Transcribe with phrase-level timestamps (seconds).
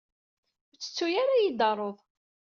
[0.71, 1.97] Ur tettuy ara ad yi-d-taruḍ.